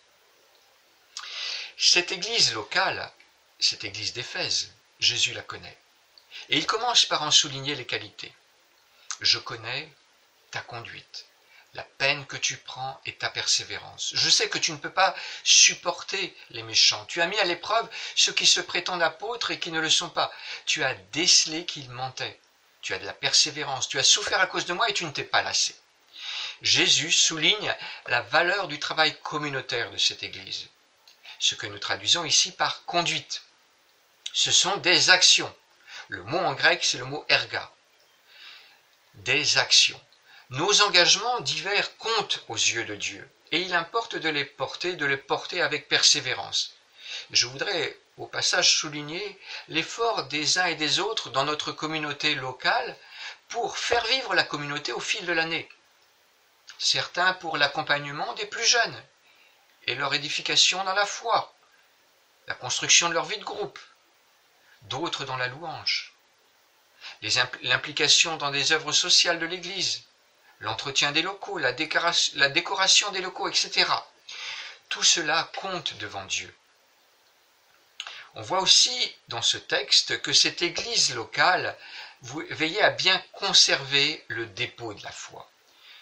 Cette 1.77 2.11
Église 2.11 2.55
locale, 2.55 3.13
cette 3.59 3.85
Église 3.85 4.15
d'Éphèse, 4.15 4.73
Jésus 4.99 5.35
la 5.35 5.43
connaît. 5.43 5.77
Et 6.49 6.59
il 6.59 6.67
commence 6.67 7.07
par 7.07 7.23
en 7.23 7.31
souligner 7.31 7.75
les 7.75 7.87
qualités. 7.87 8.33
Je 9.21 9.39
connais 9.39 9.93
ta 10.51 10.61
conduite, 10.61 11.27
la 11.75 11.83
peine 11.83 12.27
que 12.27 12.37
tu 12.37 12.57
prends 12.57 13.01
et 13.07 13.15
ta 13.15 13.31
persévérance. 13.31 14.13
Je 14.15 14.31
sais 14.31 14.49
que 14.49 14.59
tu 14.59 14.73
ne 14.73 14.79
peux 14.79 14.93
pas 14.93 15.15
supporter 15.45 16.37
les 16.51 16.63
méchants. 16.63 17.05
Tu 17.07 17.21
as 17.21 17.27
mis 17.27 17.39
à 17.39 17.45
l'épreuve 17.45 17.89
ceux 18.17 18.33
qui 18.33 18.47
se 18.47 18.61
prétendent 18.61 19.03
apôtres 19.03 19.51
et 19.51 19.59
qui 19.59 19.71
ne 19.71 19.81
le 19.81 19.91
sont 19.91 20.11
pas. 20.11 20.33
Tu 20.67 20.83
as 20.83 20.95
décelé 21.13 21.65
qu'ils 21.67 21.91
mentaient. 21.91 22.41
Tu 22.83 22.95
as 22.95 22.99
de 22.99 23.07
la 23.07 23.13
persévérance. 23.13 23.89
Tu 23.89 23.99
as 23.99 24.05
souffert 24.05 24.41
à 24.41 24.47
cause 24.47 24.65
de 24.65 24.73
moi 24.73 24.89
et 24.89 24.95
tu 24.95 25.05
ne 25.05 25.11
t'es 25.11 25.25
pas 25.25 25.43
lassé. 25.43 25.75
Jésus 26.63 27.13
souligne 27.13 27.75
la 28.07 28.21
valeur 28.23 28.69
du 28.69 28.79
travail 28.79 29.19
communautaire 29.23 29.91
de 29.91 29.97
cette 29.97 30.23
Église. 30.23 30.69
Ce 31.39 31.55
que 31.55 31.67
nous 31.67 31.79
traduisons 31.79 32.25
ici 32.25 32.53
par 32.53 32.85
conduite. 32.85 33.43
Ce 34.33 34.53
sont 34.53 34.77
des 34.79 35.11
actions. 35.11 35.55
Le 36.11 36.25
mot 36.25 36.39
en 36.39 36.55
grec, 36.55 36.85
c'est 36.85 36.99
le 36.99 37.05
mot 37.05 37.25
erga. 37.29 37.71
Des 39.15 39.59
actions. 39.59 40.01
Nos 40.51 40.83
engagements 40.83 41.39
divers 41.39 41.97
comptent 41.99 42.43
aux 42.49 42.57
yeux 42.57 42.85
de 42.85 42.97
Dieu, 42.97 43.31
et 43.53 43.61
il 43.61 43.75
importe 43.75 44.17
de 44.17 44.29
les 44.29 44.45
porter, 44.45 44.97
de 44.97 45.07
les 45.07 45.17
porter 45.17 45.63
avec 45.63 45.87
persévérance. 45.87 46.75
Je 47.31 47.47
voudrais 47.47 47.97
au 48.17 48.27
passage 48.27 48.77
souligner 48.77 49.39
l'effort 49.69 50.25
des 50.25 50.59
uns 50.59 50.67
et 50.67 50.75
des 50.75 50.99
autres 50.99 51.31
dans 51.31 51.45
notre 51.45 51.71
communauté 51.71 52.35
locale 52.35 52.97
pour 53.49 53.79
faire 53.79 54.05
vivre 54.07 54.35
la 54.35 54.43
communauté 54.43 54.93
au 54.93 54.99
fil 54.99 55.25
de 55.27 55.33
l'année. 55.33 55.69
Certains 56.79 57.35
pour 57.35 57.57
l'accompagnement 57.57 58.35
des 58.35 58.47
plus 58.47 58.67
jeunes 58.67 59.01
et 59.87 59.95
leur 59.95 60.13
édification 60.13 60.83
dans 60.83 60.95
la 60.95 61.07
foi, 61.07 61.55
la 62.49 62.55
construction 62.55 63.09
de 63.09 63.15
leur 63.15 63.27
vie 63.27 63.39
de 63.39 63.45
groupe, 63.45 63.79
d'autres 64.83 65.25
dans 65.25 65.37
la 65.37 65.49
louange, 65.49 66.13
l'implication 67.63 68.37
dans 68.37 68.51
des 68.51 68.73
œuvres 68.73 68.93
sociales 68.93 69.39
de 69.39 69.47
l'Église, 69.47 70.05
l'entretien 70.61 71.13
des 71.13 71.23
locaux, 71.23 71.59
la 71.59 71.73
décoration, 71.73 73.11
des 73.11 73.21
locaux, 73.21 73.49
etc. 73.49 73.87
Tout 74.89 75.03
cela 75.03 75.51
compte 75.57 75.95
devant 75.99 76.25
Dieu. 76.25 76.55
On 78.35 78.43
voit 78.43 78.61
aussi 78.61 79.17
dans 79.29 79.43
ce 79.43 79.57
texte 79.57 80.21
que 80.23 80.33
cette 80.33 80.63
Église 80.63 81.15
locale 81.15 81.77
veillait 82.23 82.83
à 82.83 82.91
bien 82.91 83.21
conserver 83.33 84.25
le 84.29 84.47
dépôt 84.47 84.95
de 84.95 85.03
la 85.03 85.11
foi. 85.11 85.51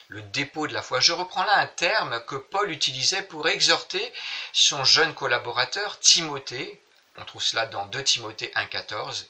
Le 0.09 0.23
dépôt 0.23 0.67
de 0.67 0.73
la 0.73 0.83
foi. 0.83 1.01
Je 1.01 1.13
reprends 1.13 1.45
là 1.45 1.59
un 1.59 1.67
terme 1.67 2.23
que 2.25 2.37
Paul 2.37 2.71
utilisait 2.71 3.23
pour 3.23 3.49
exhorter 3.49 4.13
son 4.53 4.85
jeune 4.85 5.15
collaborateur 5.15 6.01
Timothée, 6.01 6.83
on 7.19 7.25
trouve 7.25 7.43
cela 7.43 7.67
dans 7.67 7.87
2 7.87 8.03
Timothée 8.05 8.53
1,14, 8.55 9.27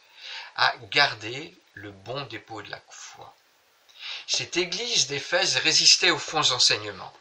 à 0.56 0.74
garder 0.90 1.54
le 1.74 1.90
bon 1.90 2.22
dépôt 2.26 2.62
de 2.62 2.70
la 2.70 2.80
foi. 2.88 3.34
Cette 4.26 4.56
église 4.56 5.06
d'Éphèse 5.06 5.56
résistait 5.58 6.10
aux 6.10 6.18
faux 6.18 6.52
enseignements 6.52 7.12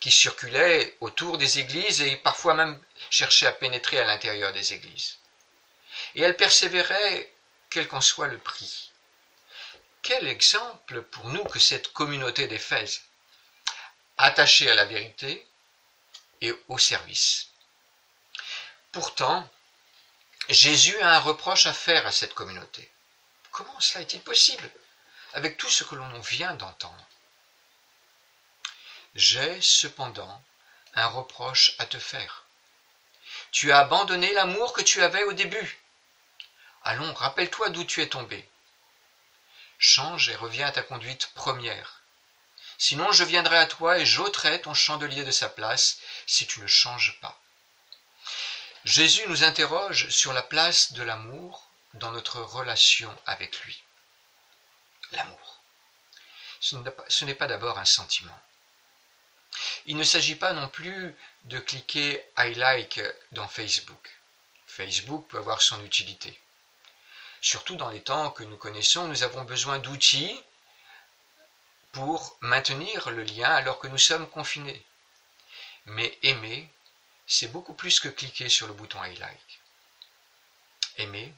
qui 0.00 0.10
circulaient 0.10 0.96
autour 1.00 1.38
des 1.38 1.58
églises 1.58 2.00
et 2.00 2.16
parfois 2.16 2.54
même 2.54 2.80
cherchaient 3.10 3.46
à 3.46 3.52
pénétrer 3.52 4.00
à 4.00 4.04
l'intérieur 4.04 4.52
des 4.52 4.72
églises. 4.72 5.18
Et 6.14 6.22
elle 6.22 6.36
persévérait 6.36 7.30
quel 7.68 7.86
qu'en 7.86 8.00
soit 8.00 8.26
le 8.26 8.38
prix. 8.38 8.90
Quel 10.02 10.26
exemple 10.26 11.02
pour 11.02 11.28
nous 11.28 11.44
que 11.44 11.58
cette 11.58 11.92
communauté 11.92 12.46
d'Éphèse, 12.46 13.02
attachée 14.16 14.70
à 14.70 14.74
la 14.74 14.86
vérité 14.86 15.46
et 16.40 16.54
au 16.68 16.78
service. 16.78 17.48
Pourtant, 18.92 19.48
Jésus 20.50 21.00
a 21.00 21.16
un 21.16 21.20
reproche 21.20 21.66
à 21.66 21.72
faire 21.72 22.06
à 22.06 22.12
cette 22.12 22.34
communauté. 22.34 22.90
Comment 23.50 23.80
cela 23.80 24.02
est-il 24.02 24.20
possible 24.20 24.70
avec 25.34 25.56
tout 25.56 25.70
ce 25.70 25.84
que 25.84 25.94
l'on 25.94 26.20
vient 26.20 26.54
d'entendre. 26.54 27.06
J'ai 29.14 29.60
cependant 29.60 30.42
un 30.94 31.06
reproche 31.06 31.74
à 31.78 31.86
te 31.86 31.98
faire. 31.98 32.44
Tu 33.52 33.72
as 33.72 33.78
abandonné 33.78 34.32
l'amour 34.32 34.72
que 34.72 34.82
tu 34.82 35.02
avais 35.02 35.22
au 35.24 35.32
début. 35.32 35.78
Allons, 36.82 37.12
rappelle-toi 37.14 37.70
d'où 37.70 37.84
tu 37.84 38.02
es 38.02 38.08
tombé. 38.08 38.48
Change 39.78 40.28
et 40.28 40.36
reviens 40.36 40.66
à 40.66 40.72
ta 40.72 40.82
conduite 40.82 41.30
première. 41.34 42.02
Sinon 42.78 43.12
je 43.12 43.24
viendrai 43.24 43.58
à 43.58 43.66
toi 43.66 43.98
et 43.98 44.06
j'ôterai 44.06 44.60
ton 44.60 44.74
chandelier 44.74 45.24
de 45.24 45.30
sa 45.30 45.48
place 45.48 45.98
si 46.26 46.46
tu 46.46 46.60
ne 46.60 46.66
changes 46.66 47.18
pas. 47.20 47.38
Jésus 48.84 49.26
nous 49.28 49.44
interroge 49.44 50.08
sur 50.08 50.32
la 50.32 50.42
place 50.42 50.92
de 50.92 51.02
l'amour 51.02 51.68
dans 51.94 52.12
notre 52.12 52.40
relation 52.40 53.14
avec 53.26 53.60
lui 53.60 53.82
l'amour. 55.12 55.60
Ce 56.60 57.24
n'est 57.24 57.34
pas 57.34 57.46
d'abord 57.46 57.78
un 57.78 57.84
sentiment. 57.84 58.38
Il 59.86 59.96
ne 59.96 60.04
s'agit 60.04 60.36
pas 60.36 60.52
non 60.52 60.68
plus 60.68 61.14
de 61.44 61.58
cliquer 61.58 62.24
I 62.38 62.54
like 62.54 63.00
dans 63.32 63.48
Facebook. 63.48 64.10
Facebook 64.66 65.26
peut 65.28 65.38
avoir 65.38 65.62
son 65.62 65.84
utilité. 65.84 66.38
Surtout 67.40 67.76
dans 67.76 67.90
les 67.90 68.02
temps 68.02 68.30
que 68.30 68.44
nous 68.44 68.56
connaissons, 68.56 69.08
nous 69.08 69.22
avons 69.22 69.44
besoin 69.44 69.78
d'outils 69.78 70.40
pour 71.92 72.36
maintenir 72.40 73.10
le 73.10 73.24
lien 73.24 73.50
alors 73.50 73.78
que 73.78 73.88
nous 73.88 73.98
sommes 73.98 74.28
confinés. 74.28 74.84
Mais 75.86 76.16
aimer, 76.22 76.70
c'est 77.32 77.46
beaucoup 77.46 77.74
plus 77.74 78.00
que 78.00 78.08
cliquer 78.08 78.48
sur 78.48 78.66
le 78.66 78.72
bouton 78.72 79.02
I 79.04 79.14
like. 79.14 79.60
Aimer, 80.96 81.32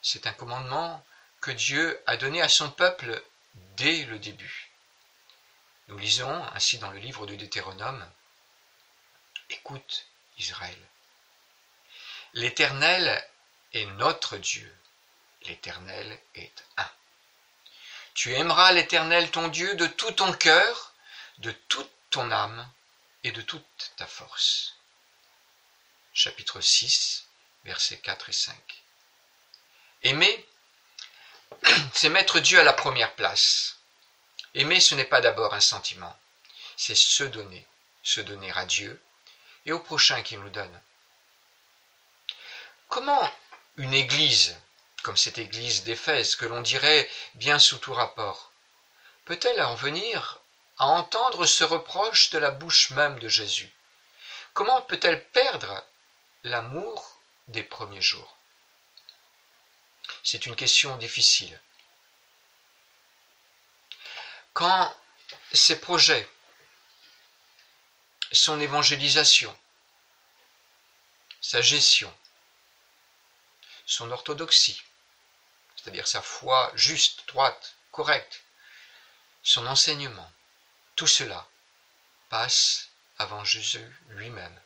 c'est 0.00 0.26
un 0.26 0.32
commandement 0.32 1.04
que 1.42 1.50
Dieu 1.50 2.02
a 2.06 2.16
donné 2.16 2.40
à 2.40 2.48
son 2.48 2.70
peuple 2.70 3.22
dès 3.76 4.06
le 4.06 4.18
début. 4.18 4.70
Nous 5.88 5.98
lisons 5.98 6.42
ainsi 6.54 6.78
dans 6.78 6.90
le 6.90 7.00
livre 7.00 7.26
de 7.26 7.36
Deutéronome, 7.36 8.10
Écoute 9.50 10.06
Israël, 10.38 10.78
l'Éternel 12.32 13.22
est 13.74 13.84
notre 13.84 14.38
Dieu, 14.38 14.74
l'Éternel 15.42 16.18
est 16.34 16.64
un. 16.78 16.90
Tu 18.14 18.34
aimeras 18.34 18.72
l'Éternel 18.72 19.30
ton 19.30 19.48
Dieu 19.48 19.74
de 19.74 19.86
tout 19.86 20.12
ton 20.12 20.32
cœur, 20.32 20.94
de 21.38 21.50
toute 21.50 21.92
ton 22.08 22.30
âme 22.30 22.66
et 23.22 23.32
de 23.32 23.42
toute 23.42 23.92
ta 23.96 24.06
force. 24.06 24.77
Chapitre 26.20 26.60
6, 26.60 27.26
versets 27.64 27.98
4 27.98 28.30
et 28.30 28.32
5. 28.32 28.56
Aimer, 30.02 30.48
c'est 31.94 32.08
mettre 32.08 32.40
Dieu 32.40 32.58
à 32.58 32.64
la 32.64 32.72
première 32.72 33.14
place. 33.14 33.76
Aimer, 34.52 34.80
ce 34.80 34.96
n'est 34.96 35.04
pas 35.04 35.20
d'abord 35.20 35.54
un 35.54 35.60
sentiment, 35.60 36.18
c'est 36.76 36.96
se 36.96 37.22
donner, 37.22 37.64
se 38.02 38.20
donner 38.20 38.50
à 38.56 38.66
Dieu 38.66 39.00
et 39.64 39.70
au 39.70 39.78
prochain 39.78 40.20
qui 40.24 40.36
nous 40.36 40.50
donne. 40.50 40.80
Comment 42.88 43.32
une 43.76 43.94
église, 43.94 44.56
comme 45.04 45.16
cette 45.16 45.38
église 45.38 45.84
d'Éphèse, 45.84 46.34
que 46.34 46.46
l'on 46.46 46.62
dirait 46.62 47.08
bien 47.34 47.60
sous 47.60 47.78
tout 47.78 47.94
rapport, 47.94 48.50
peut-elle 49.24 49.62
en 49.62 49.76
venir 49.76 50.40
à 50.78 50.86
entendre 50.86 51.46
ce 51.46 51.62
reproche 51.62 52.30
de 52.30 52.38
la 52.38 52.50
bouche 52.50 52.90
même 52.90 53.20
de 53.20 53.28
Jésus? 53.28 53.72
Comment 54.52 54.82
peut-elle 54.82 55.24
perdre 55.28 55.84
l'amour 56.44 57.20
des 57.48 57.62
premiers 57.62 58.02
jours 58.02 58.36
C'est 60.22 60.46
une 60.46 60.56
question 60.56 60.96
difficile. 60.96 61.60
Quand 64.52 64.94
ces 65.52 65.80
projets, 65.80 66.28
son 68.32 68.60
évangélisation, 68.60 69.56
sa 71.40 71.60
gestion, 71.60 72.12
son 73.86 74.10
orthodoxie, 74.10 74.82
c'est-à-dire 75.76 76.06
sa 76.06 76.22
foi 76.22 76.70
juste, 76.74 77.26
droite, 77.28 77.76
correcte, 77.90 78.42
son 79.42 79.66
enseignement, 79.66 80.30
tout 80.96 81.06
cela 81.06 81.48
passe 82.28 82.90
avant 83.18 83.44
Jésus 83.44 83.96
lui-même 84.08 84.60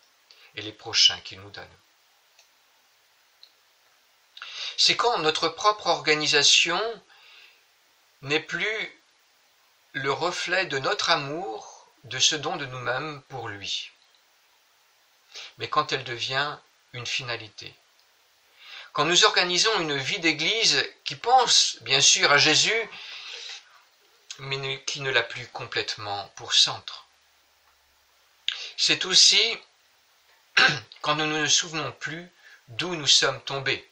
et 0.57 0.63
les 0.63 0.73
prochains 0.73 1.21
qu'il 1.21 1.41
nous 1.41 1.51
donne. 1.51 1.77
C'est 4.77 4.97
quand 4.97 5.19
notre 5.19 5.49
propre 5.49 5.87
organisation 5.87 6.81
n'est 8.23 8.41
plus 8.41 9.03
le 9.93 10.13
reflet 10.13 10.67
de 10.67 10.79
notre 10.79 11.11
amour, 11.11 11.87
de 12.05 12.19
ce 12.19 12.35
don 12.35 12.57
de 12.57 12.67
nous-mêmes 12.67 13.23
pour 13.29 13.49
lui, 13.49 13.91
mais 15.59 15.69
quand 15.69 15.93
elle 15.93 16.05
devient 16.05 16.59
une 16.93 17.07
finalité. 17.07 17.75
Quand 18.93 19.05
nous 19.05 19.25
organisons 19.25 19.81
une 19.81 19.97
vie 19.97 20.19
d'Église 20.19 20.85
qui 21.05 21.17
pense 21.17 21.79
bien 21.83 22.01
sûr 22.01 22.31
à 22.31 22.39
Jésus, 22.39 22.91
mais 24.39 24.83
qui 24.85 25.01
ne 25.01 25.11
l'a 25.11 25.23
plus 25.23 25.47
complètement 25.49 26.29
pour 26.37 26.53
centre. 26.53 27.07
C'est 28.77 29.05
aussi 29.05 29.59
quand 31.01 31.15
nous 31.17 31.27
ne 31.27 31.43
nous 31.43 31.49
souvenons 31.49 31.93
plus 31.93 32.31
d'où 32.69 32.95
nous 32.95 33.07
sommes 33.07 33.43
tombés, 33.45 33.89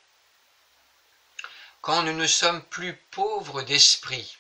quand 1.81 2.03
nous 2.03 2.13
ne 2.13 2.27
sommes 2.27 2.63
plus 2.67 2.95
pauvres 3.11 3.63
d'esprit 3.63 4.37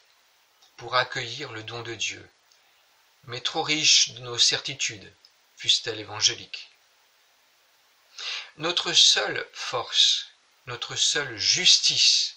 pour 0.76 0.96
accueillir 0.96 1.52
le 1.52 1.62
don 1.62 1.82
de 1.82 1.94
Dieu, 1.94 2.28
mais 3.24 3.40
trop 3.40 3.62
riches 3.62 4.10
de 4.10 4.20
nos 4.20 4.38
certitudes, 4.38 5.12
fussent-elles 5.56 6.00
évangéliques. 6.00 6.70
Notre 8.56 8.92
seule 8.92 9.46
force, 9.52 10.26
notre 10.66 10.96
seule 10.96 11.36
justice, 11.36 12.36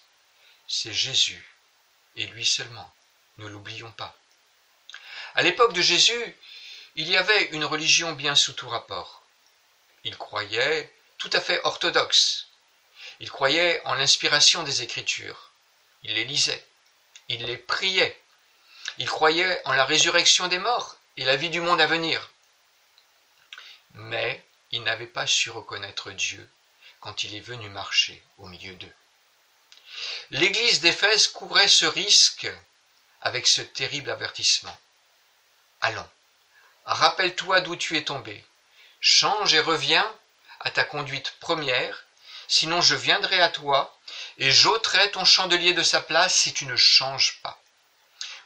c'est 0.67 0.93
Jésus, 0.93 1.45
et 2.15 2.27
lui 2.27 2.45
seulement. 2.45 2.93
Ne 3.37 3.47
l'oublions 3.47 3.91
pas. 3.91 4.15
À 5.35 5.41
l'époque 5.41 5.73
de 5.73 5.81
Jésus, 5.81 6.35
il 6.95 7.09
y 7.09 7.17
avait 7.17 7.45
une 7.45 7.65
religion 7.65 8.13
bien 8.13 8.35
sous 8.35 8.53
tout 8.53 8.69
rapport. 8.69 9.22
Il 10.03 10.17
croyait 10.17 10.93
tout 11.17 11.29
à 11.33 11.39
fait 11.39 11.61
orthodoxe. 11.63 12.47
Il 13.19 13.31
croyait 13.31 13.81
en 13.85 13.93
l'inspiration 13.93 14.63
des 14.63 14.81
Écritures. 14.81 15.51
Il 16.03 16.13
les 16.15 16.25
lisait. 16.25 16.65
Il 17.29 17.45
les 17.45 17.57
priait. 17.57 18.19
Il 18.97 19.07
croyait 19.07 19.61
en 19.65 19.73
la 19.73 19.85
résurrection 19.85 20.47
des 20.47 20.59
morts 20.59 20.97
et 21.17 21.25
la 21.25 21.35
vie 21.35 21.49
du 21.49 21.61
monde 21.61 21.79
à 21.79 21.87
venir. 21.87 22.31
Mais 23.93 24.43
il 24.71 24.83
n'avait 24.83 25.07
pas 25.07 25.27
su 25.27 25.49
reconnaître 25.49 26.11
Dieu 26.11 26.49
quand 26.99 27.23
il 27.23 27.35
est 27.35 27.39
venu 27.39 27.69
marcher 27.69 28.21
au 28.37 28.47
milieu 28.47 28.73
d'eux. 28.75 28.93
L'église 30.31 30.81
d'Éphèse 30.81 31.27
courait 31.27 31.67
ce 31.67 31.85
risque 31.85 32.51
avec 33.21 33.47
ce 33.47 33.61
terrible 33.61 34.09
avertissement. 34.09 34.77
Allons, 35.81 36.09
rappelle-toi 36.85 37.61
d'où 37.61 37.75
tu 37.75 37.97
es 37.97 38.03
tombé, 38.03 38.43
change 39.03 39.53
et 39.53 39.59
reviens 39.59 40.09
à 40.61 40.71
ta 40.71 40.85
conduite 40.85 41.35
première, 41.41 42.05
sinon 42.47 42.79
je 42.79 42.95
viendrai 42.95 43.41
à 43.41 43.49
toi 43.49 43.95
et 44.37 44.49
j'ôterai 44.49 45.11
ton 45.11 45.25
chandelier 45.25 45.73
de 45.73 45.83
sa 45.83 45.99
place 45.99 46.33
si 46.33 46.53
tu 46.53 46.65
ne 46.65 46.77
changes 46.77 47.41
pas. 47.41 47.61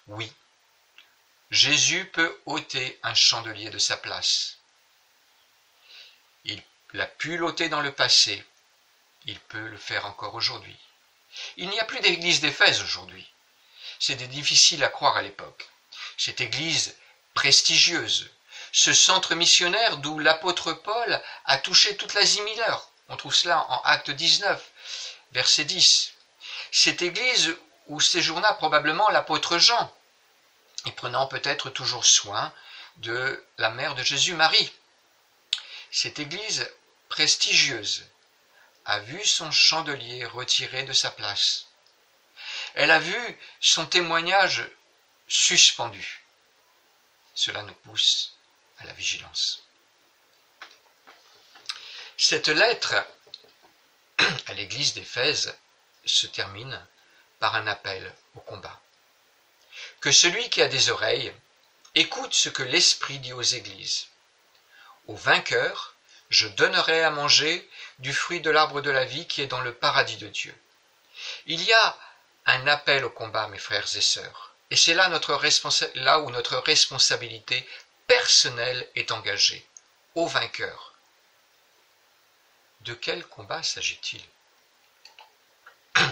Oui, 0.07 0.33
Jésus 1.51 2.05
peut 2.05 2.35
ôter 2.47 2.99
un 3.03 3.13
chandelier 3.13 3.69
de 3.69 3.77
sa 3.77 3.97
place. 3.97 4.57
Il 6.43 6.61
l'a 6.93 7.05
pu 7.05 7.37
l'ôter 7.37 7.69
dans 7.69 7.81
le 7.81 7.91
passé, 7.91 8.43
il 9.25 9.39
peut 9.39 9.67
le 9.67 9.77
faire 9.77 10.07
encore 10.07 10.33
aujourd'hui. 10.33 10.77
Il 11.57 11.69
n'y 11.69 11.79
a 11.79 11.85
plus 11.85 11.99
d'église 11.99 12.41
d'Éphèse 12.41 12.81
aujourd'hui. 12.81 13.31
C'était 13.99 14.27
difficile 14.27 14.83
à 14.83 14.89
croire 14.89 15.17
à 15.17 15.21
l'époque. 15.21 15.69
Cette 16.17 16.41
église 16.41 16.95
prestigieuse, 17.35 18.31
ce 18.71 18.93
centre 18.93 19.35
missionnaire 19.35 19.97
d'où 19.97 20.19
l'apôtre 20.19 20.73
Paul 20.73 21.21
a 21.45 21.57
touché 21.57 21.95
toute 21.97 22.13
l'Asie 22.13 22.41
mineure. 22.41 22.89
On 23.09 23.17
trouve 23.17 23.35
cela 23.35 23.65
en 23.69 23.81
Acte 23.83 24.11
19, 24.11 24.71
verset 25.31 25.65
10. 25.65 26.13
Cette 26.71 27.01
église 27.01 27.55
où 27.87 27.99
séjourna 28.01 28.53
probablement 28.53 29.09
l'apôtre 29.09 29.57
Jean, 29.57 29.93
et 30.85 30.91
prenant 30.91 31.27
peut-être 31.27 31.69
toujours 31.69 32.05
soin 32.05 32.53
de 32.97 33.43
la 33.57 33.69
mère 33.69 33.95
de 33.95 34.03
Jésus, 34.03 34.33
Marie. 34.33 34.71
Cette 35.91 36.19
église 36.19 36.69
prestigieuse 37.09 38.05
a 38.85 38.99
vu 38.99 39.23
son 39.25 39.51
chandelier 39.51 40.25
retiré 40.25 40.83
de 40.83 40.93
sa 40.93 41.11
place. 41.11 41.67
Elle 42.75 42.91
a 42.91 42.99
vu 42.99 43.39
son 43.59 43.85
témoignage 43.85 44.69
suspendu. 45.27 46.23
Cela 47.33 47.63
nous 47.63 47.73
pousse 47.73 48.36
à 48.79 48.85
la 48.85 48.93
vigilance. 48.93 49.63
Cette 52.17 52.47
lettre 52.47 52.95
à 54.47 54.53
l'église 54.53 54.93
d'Éphèse 54.93 55.55
se 56.05 56.27
termine 56.27 56.85
par 57.39 57.55
un 57.55 57.67
appel 57.67 58.13
au 58.35 58.39
combat. 58.39 58.81
Que 60.01 60.11
celui 60.11 60.49
qui 60.49 60.61
a 60.61 60.67
des 60.67 60.89
oreilles 60.89 61.33
écoute 61.95 62.33
ce 62.33 62.49
que 62.49 62.63
l'Esprit 62.63 63.19
dit 63.19 63.33
aux 63.33 63.41
églises. 63.41 64.07
Au 65.07 65.15
vainqueur, 65.15 65.95
je 66.29 66.47
donnerai 66.47 67.03
à 67.03 67.11
manger 67.11 67.69
du 67.99 68.13
fruit 68.13 68.41
de 68.41 68.49
l'arbre 68.49 68.81
de 68.81 68.91
la 68.91 69.05
vie 69.05 69.27
qui 69.27 69.41
est 69.41 69.47
dans 69.47 69.61
le 69.61 69.73
paradis 69.73 70.17
de 70.17 70.27
Dieu. 70.27 70.55
Il 71.45 71.63
y 71.63 71.73
a 71.73 71.97
un 72.45 72.67
appel 72.67 73.05
au 73.05 73.09
combat, 73.09 73.47
mes 73.47 73.57
frères 73.57 73.95
et 73.95 74.01
sœurs. 74.01 74.53
Et 74.69 74.75
c'est 74.75 74.93
là, 74.93 75.09
là 75.95 76.19
où 76.19 76.29
notre 76.29 76.57
responsabilité 76.57 77.67
personnelle 78.07 78.89
est 78.95 79.11
engagée, 79.11 79.65
au 80.15 80.27
vainqueur. 80.27 80.93
De 82.81 82.93
quel 82.93 83.25
combat 83.25 83.61
s'agit-il? 83.63 84.23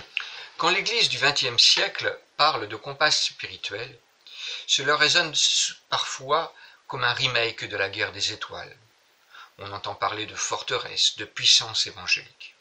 Quand 0.57 0.69
l'Église 0.69 1.09
du 1.09 1.17
XXe 1.17 1.61
siècle 1.61 2.19
parle 2.35 2.67
de 2.67 2.75
combat 2.75 3.11
spirituel, 3.11 3.97
cela 4.67 4.97
résonne 4.97 5.33
parfois 5.89 6.53
comme 6.87 7.05
un 7.05 7.13
remake 7.13 7.65
de 7.65 7.77
la 7.77 7.89
guerre 7.89 8.11
des 8.11 8.33
étoiles. 8.33 8.77
On 9.57 9.71
entend 9.71 9.95
parler 9.95 10.25
de 10.25 10.35
forteresse, 10.35 11.15
de 11.15 11.25
puissance 11.25 11.87
évangélique. 11.87 12.55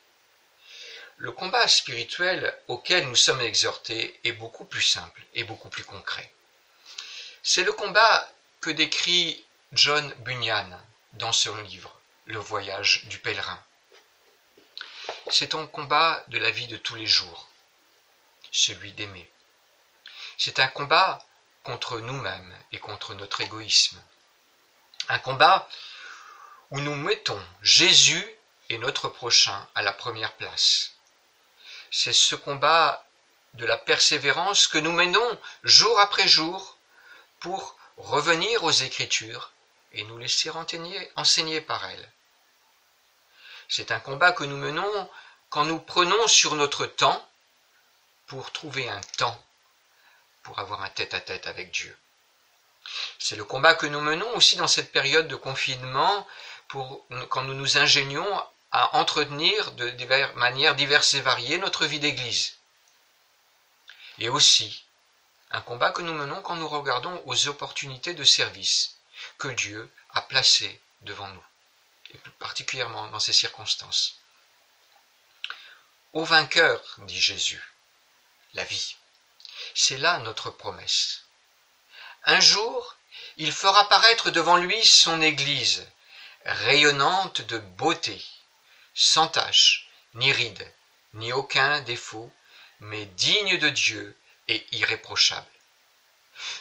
Le 1.16 1.33
combat 1.33 1.66
spirituel 1.66 2.57
auquel 2.68 3.09
nous 3.09 3.16
sommes 3.16 3.40
exhortés 3.40 4.18
est 4.25 4.33
beaucoup 4.33 4.64
plus 4.64 4.83
simple 4.83 5.23
et 5.35 5.44
beaucoup 5.44 5.68
plus 5.68 5.85
concret. 5.85 6.33
C'est 7.42 7.64
le 7.64 7.73
combat 7.73 8.29
décrit 8.70 9.44
John 9.72 10.12
Bunyan 10.18 10.79
dans 11.14 11.33
son 11.33 11.57
livre 11.62 12.00
Le 12.27 12.38
voyage 12.38 13.05
du 13.07 13.18
pèlerin? 13.18 13.62
C'est 15.31 15.55
un 15.55 15.66
combat 15.66 16.24
de 16.29 16.38
la 16.38 16.50
vie 16.50 16.66
de 16.66 16.77
tous 16.77 16.94
les 16.94 17.07
jours, 17.07 17.48
celui 18.50 18.92
d'aimer. 18.92 19.31
C'est 20.38 20.59
un 20.59 20.68
combat 20.68 21.24
contre 21.62 22.00
nous-mêmes 22.00 22.55
et 22.72 22.79
contre 22.79 23.14
notre 23.14 23.40
égoïsme. 23.40 24.03
Un 25.09 25.18
combat 25.18 25.68
où 26.70 26.81
nous 26.81 26.94
mettons 26.94 27.42
Jésus 27.62 28.27
et 28.68 28.79
notre 28.79 29.09
prochain 29.09 29.66
à 29.74 29.83
la 29.83 29.92
première 29.92 30.33
place 30.35 30.94
c'est 31.96 32.12
ce 32.12 32.35
combat 32.35 33.07
de 33.55 33.64
la 33.64 33.77
persévérance 33.77 34.66
que 34.66 34.79
nous 34.79 34.90
menons 34.90 35.38
jour 35.62 36.00
après 36.00 36.27
jour 36.27 36.77
pour 37.38 37.77
revenir 37.96 38.64
aux 38.64 38.70
Écritures 38.70 39.52
et 39.92 40.04
nous 40.04 40.18
laisser 40.18 40.50
enseigner, 40.50 41.61
par 41.61 41.85
elles. 41.87 42.12
C'est 43.68 43.90
un 43.90 44.00
combat 44.00 44.33
que 44.33 44.44
nous 44.44 44.57
menons 44.57 45.11
quand 45.50 45.64
nous 45.64 45.78
prenons 45.78 46.26
sur 46.26 46.54
notre 46.57 46.87
temps 46.87 47.28
pour 48.26 48.52
trouver 48.52 48.88
un 48.88 49.00
temps 49.18 49.40
pour 50.42 50.59
avoir 50.59 50.83
un 50.83 50.90
tête-à-tête 50.90 51.46
avec 51.46 51.70
Dieu. 51.70 51.96
C'est 53.18 53.37
le 53.37 53.44
combat 53.44 53.74
que 53.74 53.87
nous 53.87 54.00
menons 54.00 54.30
aussi 54.37 54.57
dans 54.57 54.68
cette 54.68 54.92
période 54.92 55.26
de 55.26 55.37
confinement 55.37 56.26
pour, 56.68 57.07
quand 57.30 57.42
nous 57.42 57.54
nous 57.54 57.78
ingénions 57.78 58.44
à 58.70 58.96
entretenir 58.96 59.72
de 59.72 60.35
manières 60.35 60.74
diverses 60.74 61.14
et 61.14 61.20
variées 61.20 61.59
notre 61.59 61.87
vie 61.87 62.00
d'Église. 62.00 62.59
Et 64.18 64.28
aussi 64.28 64.84
un 65.50 65.61
combat 65.61 65.90
que 65.90 66.02
nous 66.02 66.14
menons 66.14 66.42
quand 66.42 66.57
nous 66.57 66.68
regardons 66.68 67.22
aux 67.26 67.48
opportunités 67.48 68.14
de 68.14 68.24
service 68.24 68.96
que 69.38 69.48
Dieu 69.48 69.90
a 70.11 70.22
placées 70.22 70.80
devant 71.02 71.28
nous, 71.28 71.44
et 72.11 72.18
plus 72.18 72.30
particulièrement 72.33 73.09
dans 73.09 73.20
ces 73.20 73.33
circonstances. 73.33 74.18
Au 76.12 76.24
vainqueur, 76.24 76.80
dit 76.98 77.20
Jésus, 77.20 77.62
la 78.54 78.64
vie. 78.64 78.96
C'est 79.74 79.98
là 79.98 80.18
notre 80.18 80.50
promesse. 80.50 81.22
Un 82.24 82.40
jour, 82.40 82.96
il 83.37 83.52
fera 83.52 83.88
paraître 83.88 84.30
devant 84.30 84.57
lui 84.57 84.85
son 84.87 85.20
Église, 85.20 85.87
rayonnante 86.44 87.40
de 87.42 87.59
beauté, 87.59 88.24
sans 88.94 89.28
tache, 89.28 89.88
ni 90.14 90.33
ride, 90.33 90.72
ni 91.14 91.33
aucun 91.33 91.80
défaut, 91.80 92.33
mais 92.80 93.07
digne 93.07 93.59
de 93.59 93.68
Dieu 93.68 94.16
et 94.48 94.66
irréprochable. 94.72 95.46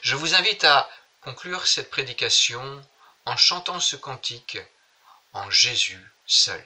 Je 0.01 0.15
vous 0.15 0.35
invite 0.35 0.63
à 0.63 0.89
conclure 1.21 1.67
cette 1.67 1.89
prédication 1.89 2.85
en 3.25 3.37
chantant 3.37 3.79
ce 3.79 3.95
cantique 3.95 4.57
en 5.33 5.49
Jésus 5.49 6.03
seul. 6.25 6.63